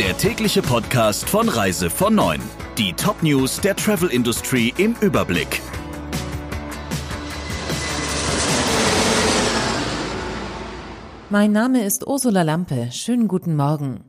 [0.00, 2.40] der tägliche Podcast von Reise von 9.
[2.78, 5.60] Die Top-News der Travel Industry im Überblick.
[11.28, 12.88] Mein Name ist Ursula Lampe.
[12.92, 14.00] Schönen guten Morgen.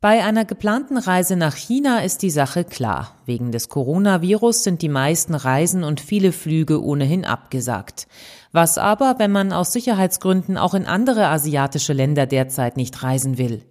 [0.00, 3.14] Bei einer geplanten Reise nach China ist die Sache klar.
[3.24, 8.08] Wegen des Coronavirus sind die meisten Reisen und viele Flüge ohnehin abgesagt.
[8.50, 13.62] Was aber, wenn man aus Sicherheitsgründen auch in andere asiatische Länder derzeit nicht reisen will?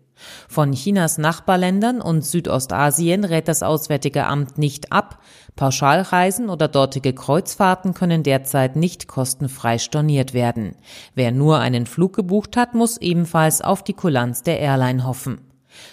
[0.48, 5.20] Von Chinas Nachbarländern und Südostasien rät das Auswärtige Amt nicht ab.
[5.56, 10.76] Pauschalreisen oder dortige Kreuzfahrten können derzeit nicht kostenfrei storniert werden.
[11.16, 15.42] Wer nur einen Flug gebucht hat, muss ebenfalls auf die Kulanz der Airline hoffen.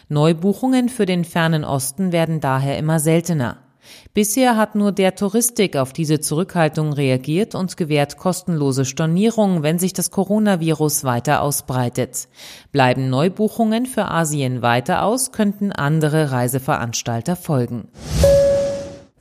[0.08, 3.63] Neubuchungen für den fernen Osten werden daher immer seltener.
[4.14, 9.92] Bisher hat nur der Touristik auf diese Zurückhaltung reagiert und gewährt kostenlose Stornierungen, wenn sich
[9.92, 12.28] das Coronavirus weiter ausbreitet.
[12.72, 17.88] Bleiben Neubuchungen für Asien weiter aus, könnten andere Reiseveranstalter folgen.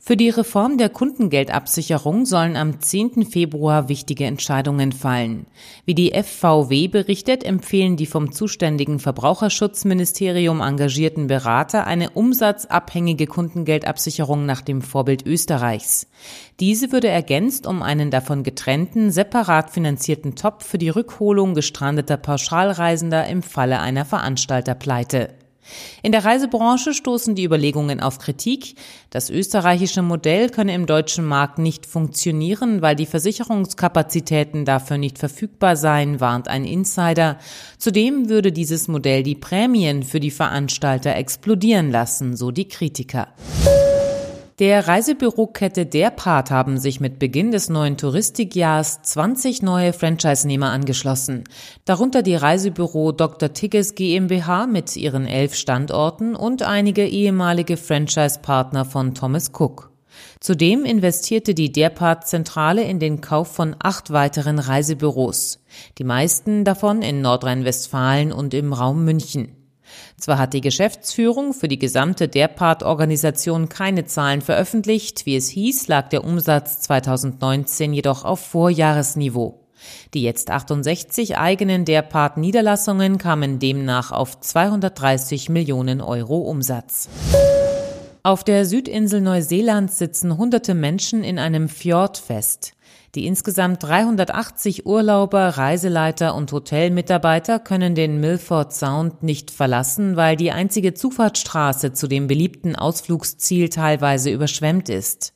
[0.06, 3.24] Für die Reform der Kundengeldabsicherung sollen am 10.
[3.24, 5.46] Februar wichtige Entscheidungen fallen.
[5.86, 14.60] Wie die FVW berichtet, empfehlen die vom zuständigen Verbraucherschutzministerium engagierten Berater eine umsatzabhängige Kundengeldabsicherung nach
[14.60, 16.06] dem Vorbild Österreichs.
[16.60, 23.26] Diese würde ergänzt um einen davon getrennten, separat finanzierten Topf für die Rückholung gestrandeter Pauschalreisender
[23.26, 25.30] im Falle einer Veranstalterpleite.
[26.02, 28.76] In der Reisebranche stoßen die Überlegungen auf Kritik.
[29.10, 35.76] Das österreichische Modell könne im deutschen Markt nicht funktionieren, weil die Versicherungskapazitäten dafür nicht verfügbar
[35.76, 37.38] seien, warnt ein Insider.
[37.78, 43.28] Zudem würde dieses Modell die Prämien für die Veranstalter explodieren lassen, so die Kritiker.
[44.60, 51.42] Der Reisebürokette Der Part haben sich mit Beginn des neuen Touristikjahrs 20 neue Franchise-Nehmer angeschlossen.
[51.84, 53.52] Darunter die Reisebüro Dr.
[53.52, 59.90] Tigges GmbH mit ihren elf Standorten und einige ehemalige Franchise-Partner von Thomas Cook.
[60.38, 65.64] Zudem investierte die Derpart Zentrale in den Kauf von acht weiteren Reisebüros.
[65.98, 69.63] Die meisten davon in Nordrhein-Westfalen und im Raum München.
[70.18, 76.08] Zwar hat die Geschäftsführung für die gesamte Derpart-Organisation keine Zahlen veröffentlicht, wie es hieß, lag
[76.08, 79.60] der Umsatz 2019 jedoch auf Vorjahresniveau.
[80.14, 87.08] Die jetzt 68 eigenen Derpart-Niederlassungen kamen demnach auf 230 Millionen Euro Umsatz.
[88.26, 92.72] Auf der Südinsel Neuseelands sitzen hunderte Menschen in einem Fjord fest.
[93.14, 100.52] Die insgesamt 380 Urlauber, Reiseleiter und Hotelmitarbeiter können den Milford Sound nicht verlassen, weil die
[100.52, 105.34] einzige Zufahrtsstraße zu dem beliebten Ausflugsziel teilweise überschwemmt ist.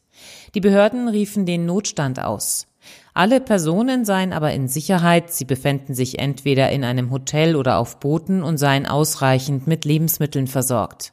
[0.55, 2.69] Die Behörden riefen den Notstand aus.
[3.13, 8.01] Alle Personen seien aber in Sicherheit, sie befänden sich entweder in einem Hotel oder auf
[8.01, 11.13] Booten und seien ausreichend mit Lebensmitteln versorgt.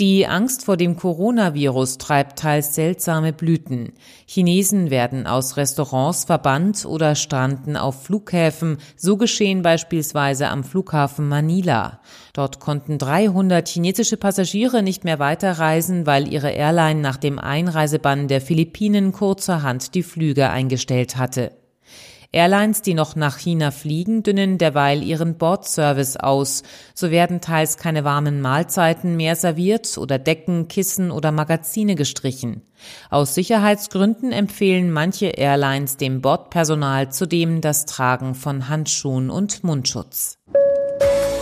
[0.00, 3.92] Die Angst vor dem Coronavirus treibt teils seltsame Blüten.
[4.24, 8.78] Chinesen werden aus Restaurants verbannt oder stranden auf Flughäfen.
[8.96, 12.00] So geschehen beispielsweise am Flughafen Manila.
[12.32, 18.40] Dort konnten 300 chinesische Passagiere nicht mehr weiterreisen, weil ihre Airline nach dem Einreisebann der
[18.40, 21.59] Philippinen kurzerhand die Flüge eingestellt hatte.
[22.32, 26.62] Airlines, die noch nach China fliegen, dünnen derweil ihren Bordservice aus.
[26.94, 32.62] So werden teils keine warmen Mahlzeiten mehr serviert oder Decken, Kissen oder Magazine gestrichen.
[33.10, 40.38] Aus Sicherheitsgründen empfehlen manche Airlines dem Bordpersonal zudem das Tragen von Handschuhen und Mundschutz.